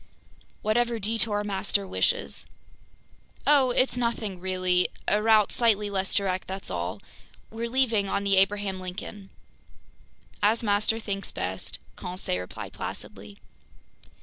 [0.63, 2.47] "Whatever detour master wishes."
[3.45, 4.87] "Oh, it's nothing really!
[5.07, 7.03] A route slightly less direct, that's all.
[7.51, 9.29] We're leaving on the Abraham Lincoln."
[10.41, 13.37] "As master thinks best," Conseil replied placidly.